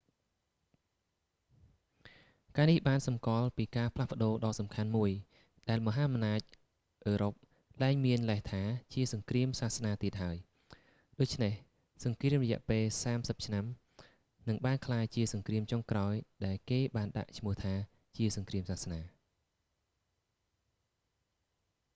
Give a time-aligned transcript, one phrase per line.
[2.55, 5.11] ការនេះបានសំគាល់ពីការផ្លាស់ប្ដូរដ៏សំខាន់មួយ
[5.69, 6.41] ដែលមហាអំណាច
[7.07, 7.33] អឺរ៉ុប
[7.83, 8.61] លែងមានលេសថា
[8.93, 10.37] ជាសង្គ្រាមសាសនាទៀតហើយ
[11.19, 11.53] ដូចនេះ
[12.03, 13.65] សង្គ្រាមរយៈពេលសាមសិបឆ្នាំ
[14.49, 16.13] នឹងបានក្លាយជាសង្គ្រាមចុងក្រោយ
[16.45, 17.73] ដែលគេបានដាក់ឈ្មោះថា
[18.17, 19.01] ជាសង្គ្រាមសាសនា